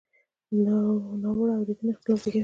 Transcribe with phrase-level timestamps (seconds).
[1.21, 2.39] ناوړه اورېدنه اختلاف زېږوي.